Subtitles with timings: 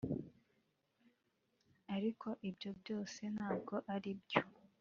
[1.95, 4.41] ariko ibyo byose ntabwo aribyo